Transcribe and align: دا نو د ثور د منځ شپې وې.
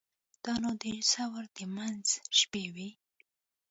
دا 0.43 0.53
نو 0.61 0.71
د 0.83 0.85
ثور 1.11 1.43
د 1.55 1.59
منځ 1.75 2.05
شپې 2.39 2.63
وې. 2.75 2.89